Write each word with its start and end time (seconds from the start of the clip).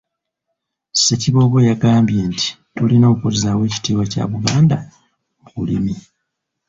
Ssekiboobo 0.93 1.57
yagambye 1.69 2.19
nti 2.31 2.47
tulina 2.75 3.05
okuzzaawo 3.13 3.61
ekitiibwa 3.69 4.05
kya 4.11 4.23
Buganda 4.31 4.77
mu 5.41 5.47
bulimi. 5.55 5.95